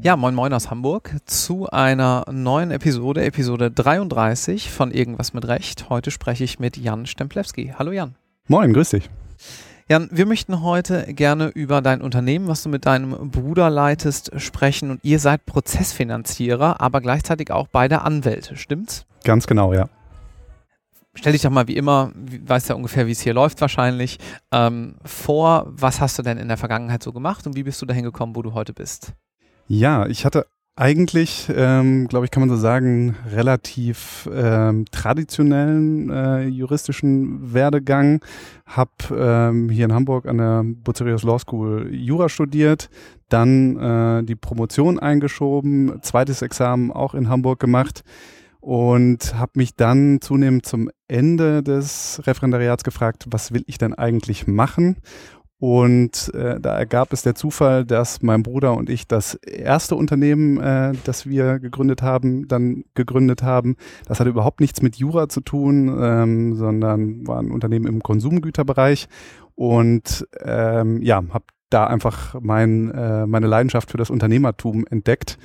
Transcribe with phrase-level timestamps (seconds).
[0.00, 5.90] Ja, moin moin aus Hamburg zu einer neuen Episode, Episode 33 von Irgendwas mit Recht.
[5.90, 7.74] Heute spreche ich mit Jan Stemplewski.
[7.76, 8.14] Hallo Jan.
[8.46, 9.10] Moin, grüß dich.
[9.88, 14.92] Jan, wir möchten heute gerne über dein Unternehmen, was du mit deinem Bruder leitest, sprechen.
[14.92, 19.04] Und ihr seid Prozessfinanzierer, aber gleichzeitig auch beide Anwälte, stimmt's?
[19.24, 19.88] Ganz genau, ja.
[21.14, 24.18] Stell dich doch mal wie immer, weißt ja ungefähr, wie es hier läuft wahrscheinlich,
[24.52, 25.66] ähm, vor.
[25.68, 28.34] Was hast du denn in der Vergangenheit so gemacht und wie bist du dahin gekommen,
[28.34, 29.12] wo du heute bist?
[29.68, 36.42] Ja, ich hatte eigentlich, ähm, glaube ich, kann man so sagen, relativ ähm, traditionellen äh,
[36.46, 38.20] juristischen Werdegang.
[38.66, 42.90] Hab ähm, hier in Hamburg an der Bucerius Law School Jura studiert,
[43.28, 48.02] dann äh, die Promotion eingeschoben, zweites Examen auch in Hamburg gemacht
[48.64, 54.46] und habe mich dann zunehmend zum Ende des Referendariats gefragt, was will ich denn eigentlich
[54.46, 54.96] machen
[55.58, 60.60] und äh, da ergab es der Zufall, dass mein Bruder und ich das erste Unternehmen,
[60.60, 63.76] äh, das wir gegründet haben, dann gegründet haben.
[64.06, 69.06] Das hatte überhaupt nichts mit Jura zu tun, ähm, sondern war ein Unternehmen im Konsumgüterbereich.
[69.54, 75.38] Und ähm, ja, habe da einfach mein, äh, meine Leidenschaft für das Unternehmertum entdeckt.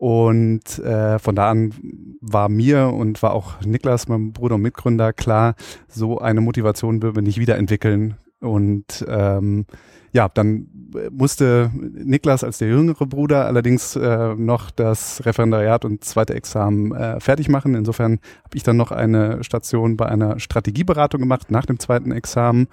[0.00, 1.74] Und äh, von da an
[2.22, 5.56] war mir und war auch Niklas, mein Bruder und Mitgründer, klar,
[5.88, 9.66] so eine Motivation würden wir nicht wiederentwickeln und ähm,
[10.12, 10.68] ja, dann
[11.10, 17.20] musste Niklas als der jüngere Bruder allerdings äh, noch das Referendariat und zweite Examen äh,
[17.20, 17.74] fertig machen.
[17.74, 22.68] Insofern habe ich dann noch eine Station bei einer Strategieberatung gemacht nach dem zweiten Examen,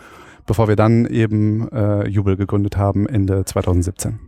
[0.45, 4.27] bevor wir dann eben äh, Jubel gegründet haben Ende 2017.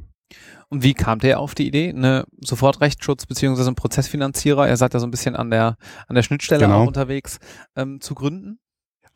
[0.69, 4.99] Und wie kam der auf die Idee, eine Sofortrechtsschutz beziehungsweise einen Prozessfinanzierer, er seid ja
[4.99, 5.77] so ein bisschen an der,
[6.07, 6.83] an der Schnittstelle genau.
[6.83, 7.39] auch unterwegs,
[7.75, 8.59] ähm, zu gründen?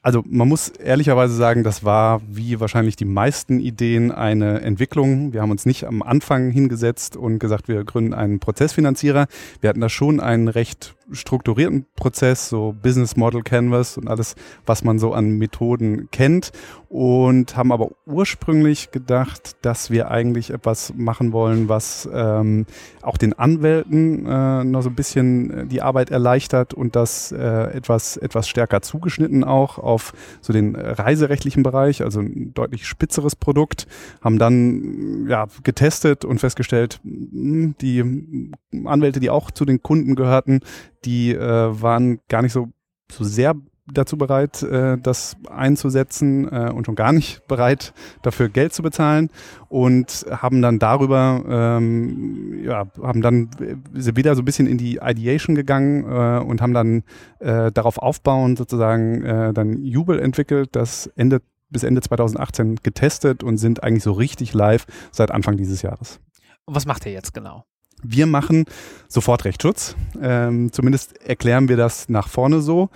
[0.03, 5.31] Also man muss ehrlicherweise sagen, das war wie wahrscheinlich die meisten Ideen eine Entwicklung.
[5.31, 9.27] Wir haben uns nicht am Anfang hingesetzt und gesagt, wir gründen einen Prozessfinanzierer.
[9.61, 14.83] Wir hatten da schon einen recht strukturierten Prozess, so Business Model Canvas und alles, was
[14.83, 16.51] man so an Methoden kennt.
[16.89, 22.67] Und haben aber ursprünglich gedacht, dass wir eigentlich etwas machen wollen, was ähm,
[23.01, 27.75] auch den Anwälten äh, noch so ein bisschen äh, die Arbeit erleichtert und das äh,
[27.75, 33.87] etwas, etwas stärker zugeschnitten auch auf so den reiserechtlichen Bereich, also ein deutlich spitzeres Produkt,
[34.21, 38.51] haben dann ja, getestet und festgestellt, hm, die
[38.85, 40.61] Anwälte, die auch zu den Kunden gehörten,
[41.05, 42.69] die äh, waren gar nicht so,
[43.11, 43.55] so sehr
[43.91, 49.29] dazu bereit, äh, das einzusetzen äh, und schon gar nicht bereit, dafür Geld zu bezahlen
[49.67, 53.49] und haben dann darüber, ähm, ja, haben dann
[53.91, 57.03] wieder so ein bisschen in die Ideation gegangen äh, und haben dann
[57.39, 63.57] äh, darauf aufbauend sozusagen äh, dann Jubel entwickelt, das Ende bis Ende 2018 getestet und
[63.57, 66.19] sind eigentlich so richtig live seit Anfang dieses Jahres.
[66.65, 67.65] Und was macht ihr jetzt genau?
[68.03, 68.65] Wir machen
[69.07, 69.95] Sofortrechtsschutz.
[70.21, 72.89] Ähm, zumindest erklären wir das nach vorne so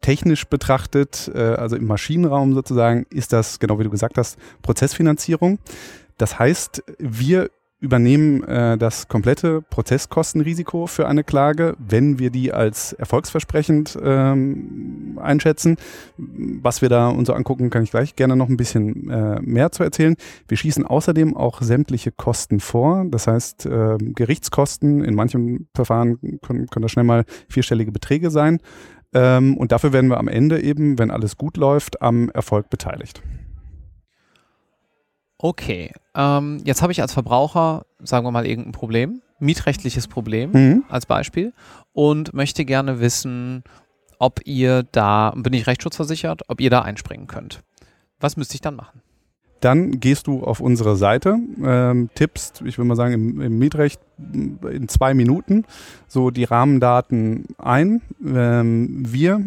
[0.00, 5.58] technisch betrachtet, äh, also im Maschinenraum sozusagen, ist das, genau wie du gesagt hast, Prozessfinanzierung.
[6.16, 7.50] Das heißt, wir
[7.80, 15.76] übernehmen äh, das komplette Prozesskostenrisiko für eine Klage, wenn wir die als erfolgsversprechend ähm, einschätzen.
[16.16, 19.72] Was wir da uns so angucken, kann ich gleich gerne noch ein bisschen äh, mehr
[19.72, 20.16] zu erzählen.
[20.48, 23.04] Wir schießen außerdem auch sämtliche Kosten vor.
[23.08, 28.58] Das heißt, äh, Gerichtskosten in manchen Verfahren können, können das schnell mal vierstellige Beträge sein.
[29.12, 33.22] Ähm, und dafür werden wir am Ende eben, wenn alles gut läuft, am Erfolg beteiligt.
[35.42, 40.84] Okay, ähm, jetzt habe ich als Verbraucher, sagen wir mal, irgendein Problem, mietrechtliches Problem mhm.
[40.88, 41.54] als Beispiel
[41.92, 43.64] und möchte gerne wissen,
[44.20, 47.62] ob ihr da, bin ich rechtsschutzversichert, ob ihr da einspringen könnt.
[48.20, 49.00] Was müsste ich dann machen?
[49.60, 54.00] Dann gehst du auf unsere Seite, ähm, tippst, ich würde mal sagen, im, im, Mietrecht
[54.70, 55.64] in zwei Minuten
[56.10, 58.02] so die Rahmendaten ein.
[58.26, 59.40] Ähm, wir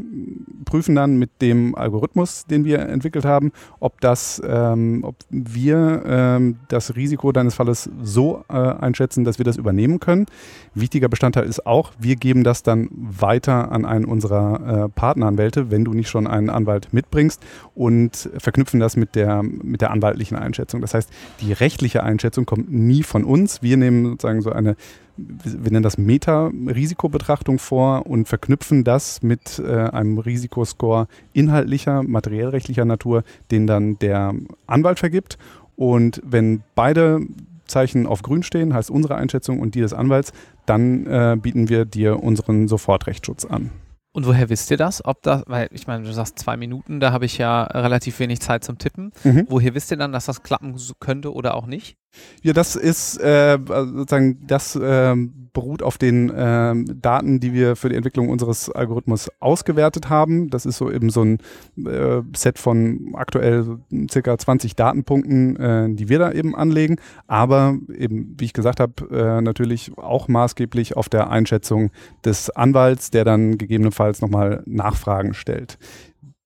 [0.63, 3.51] prüfen dann mit dem Algorithmus, den wir entwickelt haben,
[3.81, 9.45] ob das, ähm, ob wir ähm, das Risiko deines Falles so äh, einschätzen, dass wir
[9.45, 10.25] das übernehmen können.
[10.74, 15.83] Wichtiger Bestandteil ist auch, wir geben das dann weiter an einen unserer äh, Partneranwälte, wenn
[15.83, 17.42] du nicht schon einen Anwalt mitbringst
[17.75, 20.80] und verknüpfen das mit der, mit der anwaltlichen Einschätzung.
[20.80, 21.09] Das heißt,
[21.42, 23.62] die rechtliche Einschätzung kommt nie von uns.
[23.62, 24.75] Wir nehmen sozusagen so eine
[25.15, 33.24] wir nennen das Meta-Risikobetrachtung vor und verknüpfen das mit äh, einem Risikoscore inhaltlicher, materiellrechtlicher Natur,
[33.51, 34.33] den dann der
[34.65, 35.38] Anwalt vergibt.
[35.75, 37.21] Und wenn beide
[37.65, 40.33] Zeichen auf grün stehen, heißt unsere Einschätzung und die des Anwalts,
[40.66, 43.69] dann äh, bieten wir dir unseren Sofortrechtsschutz an.
[44.16, 45.04] Und woher wisst ihr das?
[45.04, 48.42] Ob das, weil ich meine, du sagst zwei Minuten, da habe ich ja relativ wenig
[48.42, 49.12] Zeit zum Tippen.
[49.24, 49.48] Mhm.
[49.50, 51.98] Woher wisst ihr dann, dass das klappen könnte oder auch nicht?
[52.42, 55.15] Ja, das ist äh, sozusagen, das äh,
[55.54, 60.50] beruht auf den äh, Daten, die wir für die Entwicklung unseres Algorithmus ausgewertet haben.
[60.50, 61.38] Das ist so eben so ein
[61.86, 63.77] äh, Set von aktuell
[64.12, 66.98] circa 20 Datenpunkten, äh, die wir da eben anlegen.
[67.27, 71.92] Aber eben, wie ich gesagt habe, äh, natürlich auch maßgeblich auf der Einschätzung
[72.25, 75.77] des Anwalts, der dann gegebenenfalls nochmal Nachfragen stellt.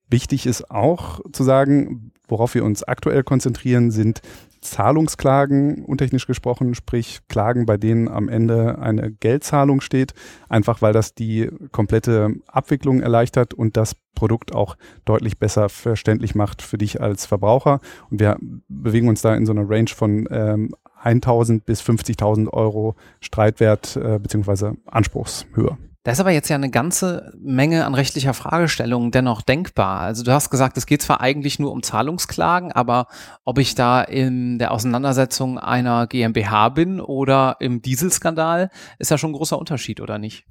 [0.09, 4.21] Wichtig ist auch zu sagen, worauf wir uns aktuell konzentrieren, sind
[4.61, 10.13] Zahlungsklagen, untechnisch gesprochen, sprich Klagen, bei denen am Ende eine Geldzahlung steht,
[10.49, 16.61] einfach weil das die komplette Abwicklung erleichtert und das Produkt auch deutlich besser verständlich macht
[16.61, 17.79] für dich als Verbraucher.
[18.09, 18.37] Und wir
[18.67, 24.19] bewegen uns da in so einer Range von ähm, 1.000 bis 50.000 Euro Streitwert äh,
[24.19, 24.73] bzw.
[24.85, 25.77] Anspruchshöhe.
[26.07, 29.99] Da ist aber jetzt ja eine ganze Menge an rechtlicher Fragestellungen dennoch denkbar.
[29.99, 33.07] Also du hast gesagt, es geht zwar eigentlich nur um Zahlungsklagen, aber
[33.43, 38.69] ob ich da in der Auseinandersetzung einer GmbH bin oder im Dieselskandal,
[38.99, 40.45] ist ja schon ein großer Unterschied, oder nicht?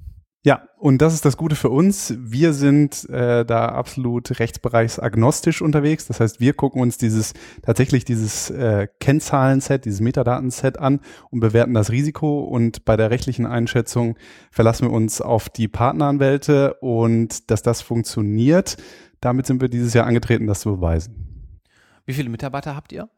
[0.47, 2.15] Ja, und das ist das Gute für uns.
[2.17, 6.07] Wir sind äh, da absolut rechtsbereichsagnostisch unterwegs.
[6.07, 7.33] Das heißt, wir gucken uns dieses
[7.63, 11.01] tatsächlich dieses äh, Kennzahlenset, dieses Metadatenset an
[11.31, 12.45] und bewerten das Risiko.
[12.45, 14.15] Und bei der rechtlichen Einschätzung
[14.49, 18.77] verlassen wir uns auf die Partneranwälte und dass das funktioniert.
[19.19, 21.59] Damit sind wir dieses Jahr angetreten, das zu beweisen.
[22.05, 23.09] Wie viele Mitarbeiter habt ihr?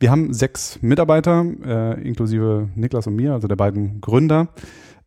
[0.00, 4.48] Wir haben sechs Mitarbeiter, äh, inklusive Niklas und mir, also der beiden Gründer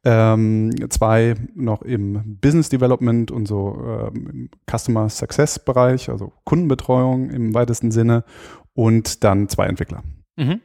[0.06, 7.31] ähm, zwei noch im Business Development und so ähm, im Customer Success Bereich, also Kundenbetreuung
[7.31, 8.24] im weitesten Sinne
[8.74, 10.04] und dann zwei Entwickler.
[10.38, 10.62] Mhm.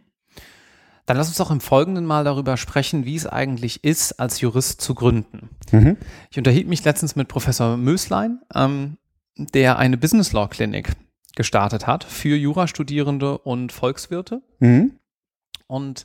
[1.06, 4.80] Dann lass uns doch im Folgenden mal darüber sprechen, wie es eigentlich ist, als Jurist
[4.80, 5.48] zu gründen.
[5.72, 5.96] Mhm.
[6.30, 8.98] Ich unterhielt mich letztens mit Professor Möslein, ähm,
[9.36, 10.92] der eine Business Law Clinic
[11.34, 14.42] gestartet hat für Jurastudierende und Volkswirte.
[14.58, 14.92] Mhm.
[15.66, 16.04] Und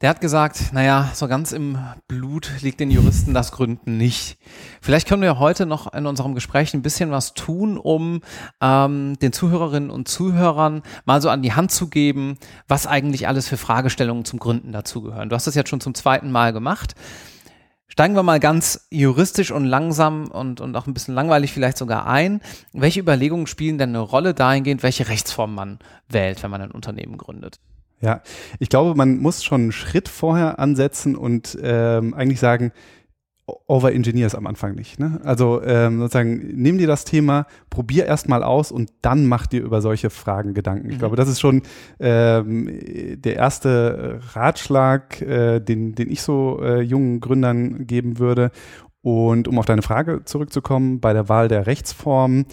[0.00, 4.38] der hat gesagt, naja, so ganz im Blut liegt den Juristen das Gründen nicht.
[4.80, 8.22] Vielleicht können wir heute noch in unserem Gespräch ein bisschen was tun, um
[8.62, 13.46] ähm, den Zuhörerinnen und Zuhörern mal so an die Hand zu geben, was eigentlich alles
[13.46, 15.28] für Fragestellungen zum Gründen dazugehören.
[15.28, 16.94] Du hast das jetzt schon zum zweiten Mal gemacht.
[17.86, 22.06] Steigen wir mal ganz juristisch und langsam und, und auch ein bisschen langweilig vielleicht sogar
[22.06, 22.40] ein.
[22.72, 27.18] Welche Überlegungen spielen denn eine Rolle dahingehend, welche Rechtsform man wählt, wenn man ein Unternehmen
[27.18, 27.60] gründet?
[28.00, 28.22] Ja,
[28.58, 32.72] ich glaube, man muss schon einen Schritt vorher ansetzen und ähm, eigentlich sagen,
[33.66, 34.98] over engineers am Anfang nicht.
[34.98, 35.20] Ne?
[35.24, 39.62] Also ähm, sozusagen, nimm dir das Thema, probier erst mal aus und dann mach dir
[39.62, 40.88] über solche Fragen Gedanken.
[40.88, 41.00] Ich mhm.
[41.00, 41.62] glaube, das ist schon
[41.98, 42.68] ähm,
[43.20, 48.50] der erste Ratschlag, äh, den, den ich so äh, jungen Gründern geben würde.
[49.02, 52.44] Und um auf deine Frage zurückzukommen, bei der Wahl der Rechtsform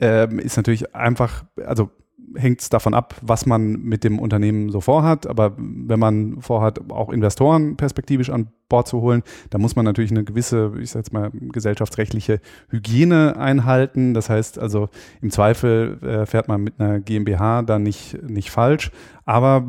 [0.00, 1.90] ähm, ist natürlich einfach, also
[2.36, 5.26] hängt es davon ab, was man mit dem Unternehmen so vorhat.
[5.26, 10.10] Aber wenn man vorhat, auch Investoren perspektivisch an Bord zu holen, da muss man natürlich
[10.10, 14.14] eine gewisse, ich sag jetzt mal, gesellschaftsrechtliche Hygiene einhalten.
[14.14, 14.88] Das heißt also,
[15.20, 18.90] im Zweifel äh, fährt man mit einer GmbH dann nicht, nicht falsch.
[19.26, 19.66] Aber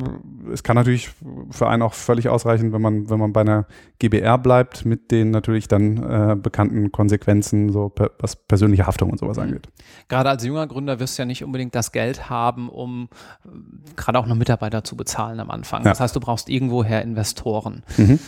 [0.52, 1.12] es kann natürlich
[1.50, 3.66] für einen auch völlig ausreichen, wenn man, wenn man bei einer
[4.00, 9.20] GBR bleibt, mit den natürlich dann äh, bekannten Konsequenzen, so per, was persönliche Haftung und
[9.20, 9.44] sowas mhm.
[9.44, 9.70] angeht.
[10.10, 13.08] Gerade als junger Gründer wirst du ja nicht unbedingt das Geld haben, um
[13.46, 13.50] äh,
[13.96, 15.84] gerade auch noch Mitarbeiter zu bezahlen am Anfang.
[15.84, 15.92] Ja.
[15.92, 17.84] Das heißt, du brauchst irgendwoher Investoren.
[17.98, 18.20] Mhm.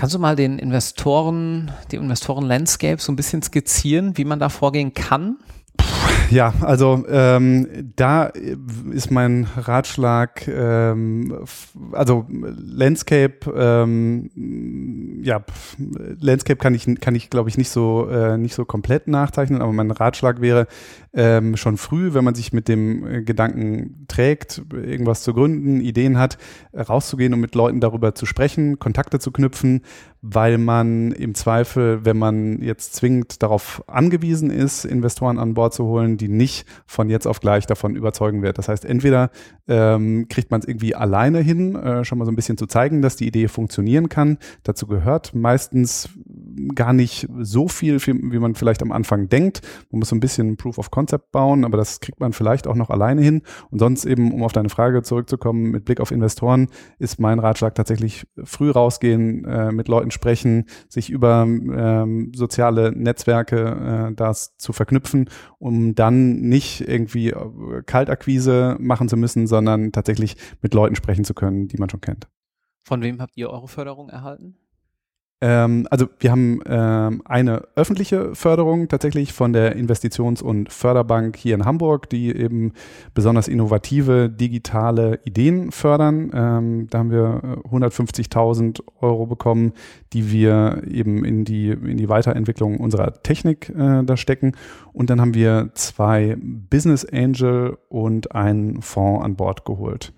[0.00, 4.94] Kannst du mal den Investoren, die Investoren-Landscape so ein bisschen skizzieren, wie man da vorgehen
[4.94, 5.36] kann?
[6.30, 8.26] Ja, also ähm, da
[8.92, 11.44] ist mein Ratschlag, ähm,
[11.90, 14.30] also Landscape, ähm,
[15.22, 15.42] ja,
[16.20, 19.72] Landscape kann ich, kann ich glaube ich nicht so, äh, nicht so komplett nachzeichnen, aber
[19.72, 20.68] mein Ratschlag wäre
[21.12, 26.16] ähm, schon früh, wenn man sich mit dem äh, Gedanken trägt, irgendwas zu gründen, Ideen
[26.16, 26.38] hat,
[26.72, 29.82] rauszugehen und mit Leuten darüber zu sprechen, Kontakte zu knüpfen,
[30.22, 35.84] weil man im Zweifel, wenn man jetzt zwingend darauf angewiesen ist, Investoren an Bord zu
[35.84, 38.58] holen, die nicht von jetzt auf gleich davon überzeugen wird.
[38.58, 39.30] Das heißt, entweder
[39.66, 43.00] ähm, kriegt man es irgendwie alleine hin, äh, schon mal so ein bisschen zu zeigen,
[43.00, 44.38] dass die Idee funktionieren kann.
[44.62, 46.10] Dazu gehört meistens
[46.74, 49.62] gar nicht so viel, wie man vielleicht am Anfang denkt.
[49.90, 52.74] Man muss so ein bisschen Proof of Concept bauen, aber das kriegt man vielleicht auch
[52.74, 53.42] noch alleine hin.
[53.70, 57.74] Und sonst eben, um auf deine Frage zurückzukommen, mit Blick auf Investoren, ist mein Ratschlag
[57.74, 64.72] tatsächlich früh rausgehen, äh, mit Leuten sprechen, sich über ähm, soziale Netzwerke äh, das zu
[64.72, 65.28] verknüpfen,
[65.58, 71.34] um dann nicht irgendwie äh, Kaltakquise machen zu müssen, sondern tatsächlich mit Leuten sprechen zu
[71.34, 72.28] können, die man schon kennt.
[72.82, 74.56] Von wem habt ihr eure Förderung erhalten?
[75.42, 81.54] Ähm, also wir haben ähm, eine öffentliche Förderung tatsächlich von der Investitions- und Förderbank hier
[81.54, 82.72] in Hamburg, die eben
[83.14, 86.30] besonders innovative digitale Ideen fördern.
[86.34, 89.72] Ähm, da haben wir 150.000 äh, Euro bekommen,
[90.12, 94.52] die wir eben in die, in die Weiterentwicklung unserer Technik äh, da stecken.
[94.92, 100.12] Und dann haben wir zwei Business Angel und einen Fonds an Bord geholt.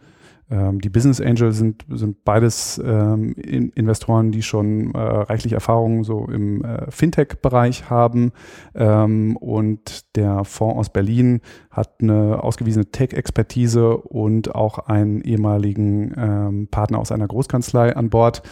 [0.52, 6.04] Ähm, die Business Angel sind, sind beides ähm, in Investoren, die schon äh, reichlich Erfahrung
[6.04, 8.32] so im äh, Fintech-Bereich haben.
[8.74, 11.40] Ähm, und der Fonds aus Berlin
[11.70, 18.42] hat eine ausgewiesene Tech-Expertise und auch einen ehemaligen ähm, Partner aus einer Großkanzlei an Bord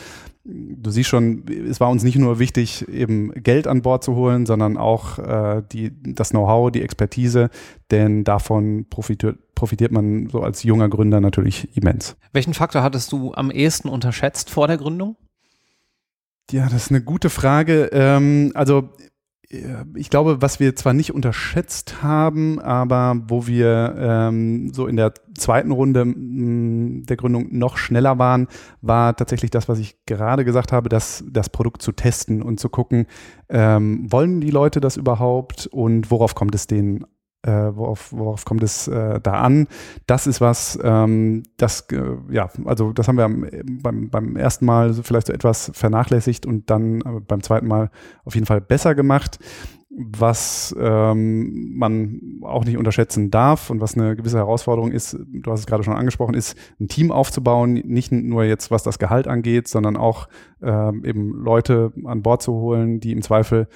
[0.44, 4.46] du siehst schon, es war uns nicht nur wichtig, eben Geld an Bord zu holen,
[4.46, 7.50] sondern auch äh, die, das Know-how, die Expertise,
[7.90, 12.16] denn davon profitiert, profitiert man so als junger Gründer natürlich immens.
[12.32, 15.16] Welchen Faktor hattest du am ehesten unterschätzt vor der Gründung?
[16.50, 17.90] Ja, das ist eine gute Frage.
[17.92, 18.88] Ähm, also
[19.96, 25.12] ich glaube, was wir zwar nicht unterschätzt haben, aber wo wir ähm, so in der
[25.36, 28.46] zweiten Runde mh, mm, der Gründung noch schneller waren,
[28.80, 32.70] war tatsächlich das, was ich gerade gesagt habe, das, das Produkt zu testen und zu
[32.70, 33.06] gucken,
[33.50, 37.04] ähm, wollen die Leute das überhaupt und worauf kommt es denen
[37.42, 39.66] äh, worauf, worauf kommt es äh, da an?
[40.06, 43.46] Das ist was, ähm, das, äh, ja, also das haben wir am,
[43.82, 47.90] beim, beim ersten Mal vielleicht so etwas vernachlässigt und dann äh, beim zweiten Mal
[48.24, 49.38] auf jeden Fall besser gemacht.
[49.92, 55.60] Was ähm, man auch nicht unterschätzen darf und was eine gewisse Herausforderung ist, du hast
[55.60, 59.66] es gerade schon angesprochen, ist ein Team aufzubauen, nicht nur jetzt was das Gehalt angeht,
[59.66, 60.28] sondern auch
[60.62, 63.66] ähm, eben Leute an Bord zu holen, die im Zweifel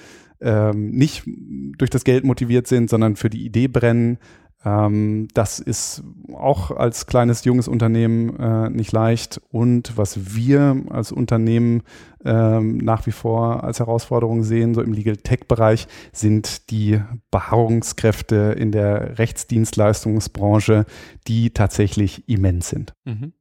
[0.41, 4.17] ähm, nicht durch das Geld motiviert sind, sondern für die Idee brennen.
[4.65, 9.39] Ähm, das ist auch als kleines, junges Unternehmen äh, nicht leicht.
[9.49, 11.83] Und was wir als Unternehmen
[12.25, 16.99] ähm, nach wie vor als Herausforderung sehen, so im Legal Tech-Bereich, sind die
[17.29, 20.85] Beharrungskräfte in der Rechtsdienstleistungsbranche,
[21.27, 22.93] die tatsächlich immens sind.
[23.05, 23.33] Mhm.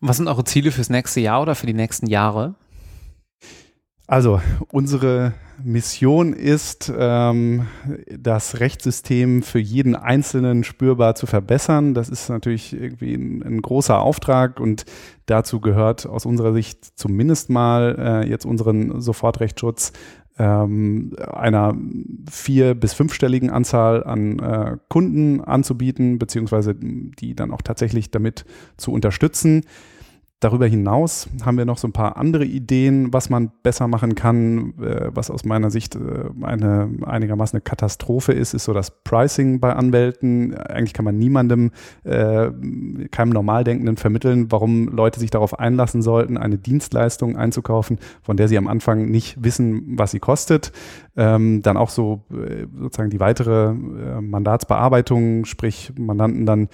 [0.00, 2.54] Was sind eure Ziele fürs nächste Jahr oder für die nächsten Jahre?
[4.10, 4.40] Also,
[4.72, 7.66] unsere Mission ist, ähm,
[8.08, 11.92] das Rechtssystem für jeden Einzelnen spürbar zu verbessern.
[11.92, 14.86] Das ist natürlich irgendwie ein, ein großer Auftrag und
[15.26, 19.92] dazu gehört aus unserer Sicht zumindest mal äh, jetzt unseren Sofortrechtsschutz
[20.38, 21.76] ähm, einer
[22.30, 28.46] vier- bis fünfstelligen Anzahl an äh, Kunden anzubieten, beziehungsweise die dann auch tatsächlich damit
[28.78, 29.64] zu unterstützen.
[30.40, 34.72] Darüber hinaus haben wir noch so ein paar andere Ideen, was man besser machen kann.
[34.80, 35.98] Äh, was aus meiner Sicht äh,
[36.42, 40.54] eine einigermaßen eine Katastrophe ist, ist so das Pricing bei Anwälten.
[40.54, 41.72] Eigentlich kann man niemandem,
[42.04, 42.52] äh,
[43.10, 48.58] keinem Normaldenkenden vermitteln, warum Leute sich darauf einlassen sollten, eine Dienstleistung einzukaufen, von der sie
[48.58, 50.70] am Anfang nicht wissen, was sie kostet.
[51.16, 52.22] Ähm, dann auch so
[52.78, 56.68] sozusagen die weitere Mandatsbearbeitung, sprich Mandanten dann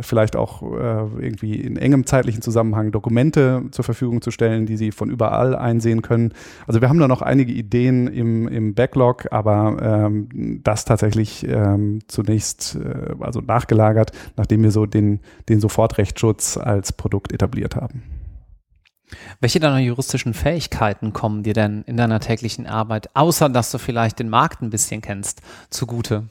[0.00, 5.10] vielleicht auch irgendwie in engem zeitlichen Zusammenhang Dokumente zur Verfügung zu stellen, die sie von
[5.10, 6.32] überall einsehen können.
[6.66, 12.00] Also wir haben da noch einige Ideen im, im Backlog, aber ähm, das tatsächlich ähm,
[12.08, 18.02] zunächst äh, also nachgelagert, nachdem wir so den, den Sofortrechtsschutz als Produkt etabliert haben.
[19.40, 24.18] Welche deiner juristischen Fähigkeiten kommen dir denn in deiner täglichen Arbeit, außer dass du vielleicht
[24.18, 26.28] den Markt ein bisschen kennst, zugute?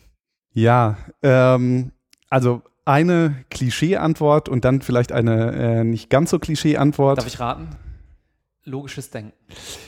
[0.54, 1.92] Ja, ähm,
[2.30, 7.20] also eine Klischee-Antwort und dann vielleicht eine äh, nicht ganz so Klischee-Antwort.
[7.20, 7.68] Darf ich raten?
[8.66, 9.34] Logisches Denken.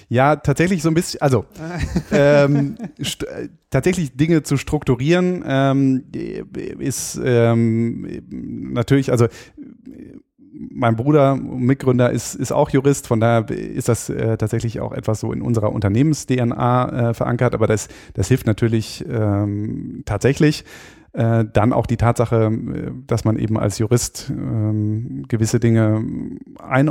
[0.08, 1.46] Ja, tatsächlich so ein bisschen, also
[2.12, 6.04] ähm, äh, tatsächlich Dinge zu strukturieren ähm,
[6.80, 8.22] ist ähm,
[8.74, 9.28] natürlich, also
[10.54, 15.22] mein Bruder, Mitgründer, ist, ist auch Jurist, von daher ist das äh, tatsächlich auch etwas
[15.22, 20.66] so in unserer Unternehmens-DNA äh, verankert, aber das, das hilft natürlich ähm, tatsächlich.
[21.14, 26.06] Äh, dann auch die Tatsache, äh, dass man eben als Jurist ähm, gewisse Dinge
[26.58, 26.90] ein,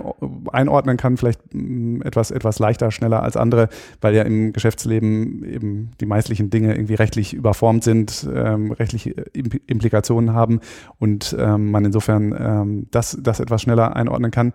[0.53, 3.71] einordnen kann, vielleicht ähm, etwas, etwas leichter, schneller als andere,
[4.03, 10.35] weil ja im Geschäftsleben eben die meistlichen Dinge irgendwie rechtlich überformt sind, ähm, rechtliche Implikationen
[10.35, 10.61] haben
[10.99, 14.53] und ähm, man insofern ähm, das, das etwas schneller einordnen kann.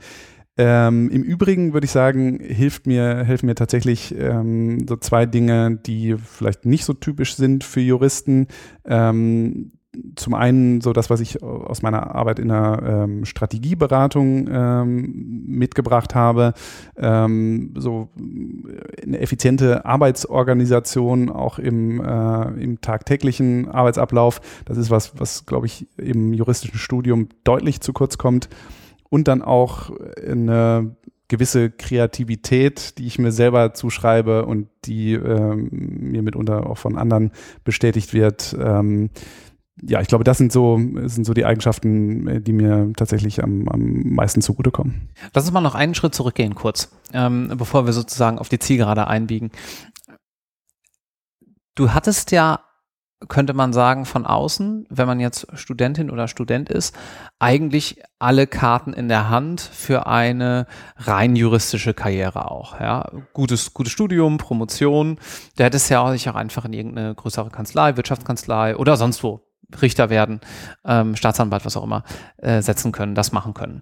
[0.58, 5.78] Ähm, Im Übrigen würde ich sagen, hilft mir, helfen mir tatsächlich ähm, so zwei Dinge,
[5.86, 8.48] die vielleicht nicht so typisch sind für Juristen.
[8.86, 9.72] Ähm,
[10.16, 16.16] zum einen so das, was ich aus meiner Arbeit in der ähm, Strategieberatung ähm, mitgebracht
[16.16, 16.54] habe,
[16.98, 18.10] ähm, so
[19.04, 24.42] eine effiziente Arbeitsorganisation auch im, äh, im tagtäglichen Arbeitsablauf.
[24.66, 28.50] Das ist was, was glaube ich im juristischen Studium deutlich zu kurz kommt
[29.10, 29.92] und dann auch
[30.26, 30.96] eine
[31.28, 37.32] gewisse Kreativität, die ich mir selber zuschreibe und die ähm, mir mitunter auch von anderen
[37.64, 38.56] bestätigt wird.
[38.60, 39.10] Ähm,
[39.82, 44.14] ja, ich glaube, das sind so, sind so die Eigenschaften, die mir tatsächlich am, am
[44.14, 45.10] meisten zugutekommen.
[45.34, 49.08] Lass uns mal noch einen Schritt zurückgehen, kurz, ähm, bevor wir sozusagen auf die Zielgerade
[49.08, 49.52] einbiegen.
[51.74, 52.62] Du hattest ja
[53.28, 56.96] könnte man sagen, von außen, wenn man jetzt Studentin oder Student ist,
[57.40, 60.68] eigentlich alle Karten in der Hand für eine
[60.98, 62.80] rein juristische Karriere auch.
[62.80, 65.18] Ja, gutes, gutes Studium, Promotion.
[65.56, 69.24] Da hätte es ja auch sich auch einfach in irgendeine größere Kanzlei, Wirtschaftskanzlei oder sonst
[69.24, 69.42] wo
[69.82, 70.42] Richter werden,
[70.86, 72.04] ähm, Staatsanwalt, was auch immer,
[72.38, 73.82] äh, setzen können, das machen können.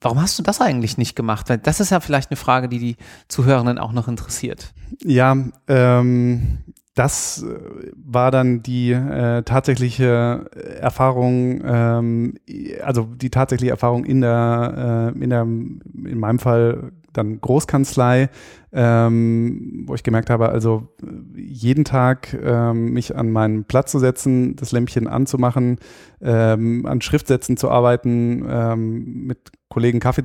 [0.00, 1.50] Warum hast du das eigentlich nicht gemacht?
[1.50, 2.96] Weil das ist ja vielleicht eine Frage, die die
[3.28, 4.72] Zuhörenden auch noch interessiert.
[5.04, 5.36] Ja,
[5.68, 12.34] ähm, das äh, war dann die äh, tatsächliche Erfahrung, ähm,
[12.82, 18.30] also die tatsächliche Erfahrung in der, äh, in der, in meinem Fall dann Großkanzlei,
[18.72, 20.88] ähm, wo ich gemerkt habe, also
[21.34, 25.78] jeden Tag ähm, mich an meinen Platz zu setzen, das Lämpchen anzumachen,
[26.20, 30.24] ähm, an Schriftsätzen zu arbeiten, ähm, mit Kollegen Kaffee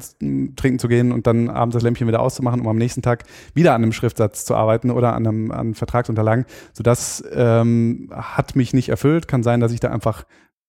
[0.56, 3.76] trinken zu gehen und dann abends das Lämpchen wieder auszumachen, um am nächsten Tag wieder
[3.76, 6.46] an einem Schriftsatz zu arbeiten oder an einem an Vertragsunterlagen.
[6.74, 9.28] So das ähm, hat mich nicht erfüllt.
[9.28, 10.26] Kann sein, dass ich da einfach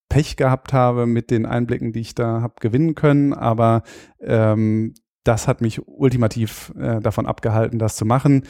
[0.09, 3.83] Pech gehabt habe mit den Einblicken, die ich da habe gewinnen können, aber
[4.21, 4.95] ähm,
[5.27, 8.45] das hat mich ultimativ äh, davon abgehalten, das zu machen.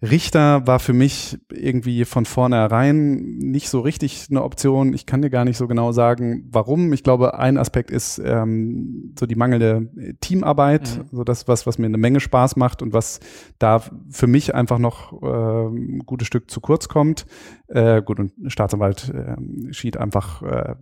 [0.00, 4.94] Richter war für mich irgendwie von vornherein nicht so richtig eine Option.
[4.94, 6.92] Ich kann dir gar nicht so genau sagen, warum.
[6.92, 9.88] Ich glaube, ein Aspekt ist ähm, so die mangelnde
[10.20, 11.16] Teamarbeit, mhm.
[11.16, 13.18] so das, was, was mir eine Menge Spaß macht und was
[13.58, 17.26] da für mich einfach noch äh, ein gutes Stück zu kurz kommt.
[17.66, 20.76] Äh, gut, und Staatsanwalt äh, schied einfach äh,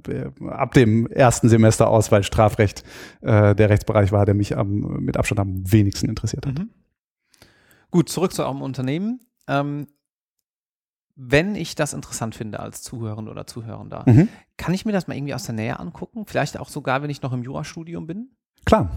[0.46, 2.84] ab dem ersten Semester aus, weil Strafrecht
[3.22, 6.58] äh, der Rechtsbereich war, der mich am, mit Abstand am wenigsten interessiert hat.
[6.58, 6.68] Mhm.
[7.90, 9.20] Gut, zurück zu eurem Unternehmen.
[9.48, 9.86] Ähm,
[11.14, 14.28] wenn ich das interessant finde als Zuhörende oder Zuhörender, mhm.
[14.58, 16.26] kann ich mir das mal irgendwie aus der Nähe angucken?
[16.26, 18.36] Vielleicht auch sogar, wenn ich noch im Jurastudium bin?
[18.66, 18.90] Klar.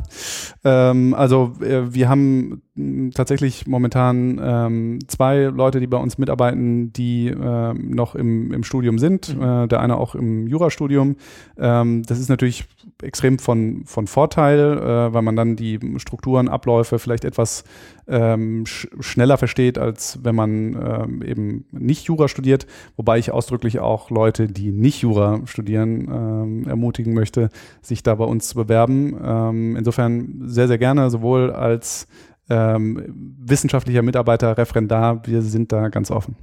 [0.64, 2.64] Ähm, also äh, wir haben
[3.14, 9.00] tatsächlich momentan ähm, zwei Leute, die bei uns mitarbeiten, die äh, noch im, im Studium
[9.00, 9.36] sind.
[9.36, 9.44] Mhm.
[9.44, 11.16] Äh, der eine auch im Jurastudium.
[11.58, 12.66] Ähm, das ist natürlich
[13.02, 17.64] extrem von, von Vorteil, äh, weil man dann die Strukturen, Abläufe vielleicht etwas
[18.08, 22.66] ähm, sch schneller versteht, als wenn man ähm, eben nicht Jura studiert.
[22.98, 27.50] Wobei ich ausdrücklich auch Leute, die nicht Jura studieren, ähm, ermutigen möchte,
[27.82, 29.16] sich da bei uns zu bewerben.
[29.24, 32.08] Ähm, insofern sehr, sehr gerne, sowohl als
[32.50, 36.36] ähm, wissenschaftlicher Mitarbeiter, Referendar, wir sind da ganz offen.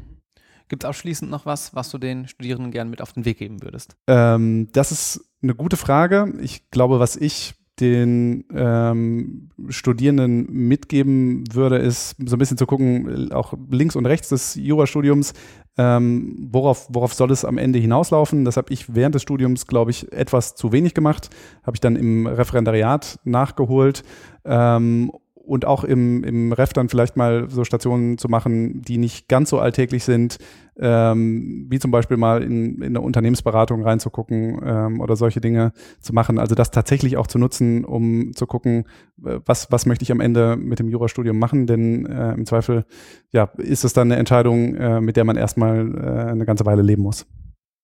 [0.68, 3.62] Gibt es abschließend noch was, was du den Studierenden gerne mit auf den Weg geben
[3.62, 3.96] würdest?
[4.08, 6.32] Ähm, das ist eine gute Frage.
[6.40, 13.30] Ich glaube, was ich den ähm, Studierenden mitgeben würde, ist so ein bisschen zu gucken,
[13.32, 15.34] auch links und rechts des Jurastudiums,
[15.78, 18.46] ähm, worauf, worauf soll es am Ende hinauslaufen?
[18.46, 21.28] Das habe ich während des Studiums, glaube ich, etwas zu wenig gemacht.
[21.64, 24.02] Habe ich dann im Referendariat nachgeholt.
[24.44, 25.12] Ähm,
[25.46, 29.50] und auch im, im Ref dann vielleicht mal so Stationen zu machen, die nicht ganz
[29.50, 30.38] so alltäglich sind,
[30.78, 36.12] ähm, wie zum Beispiel mal in, in eine Unternehmensberatung reinzugucken ähm, oder solche Dinge zu
[36.12, 36.38] machen.
[36.38, 38.84] Also das tatsächlich auch zu nutzen, um zu gucken,
[39.24, 42.84] äh, was, was möchte ich am Ende mit dem Jurastudium machen, denn äh, im Zweifel
[43.30, 46.82] ja, ist es dann eine Entscheidung, äh, mit der man erstmal äh, eine ganze Weile
[46.82, 47.26] leben muss.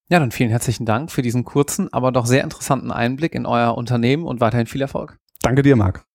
[0.09, 3.75] Ja, dann vielen herzlichen Dank für diesen kurzen, aber doch sehr interessanten Einblick in euer
[3.77, 5.17] Unternehmen und weiterhin viel Erfolg.
[5.41, 6.05] Danke dir, Marc.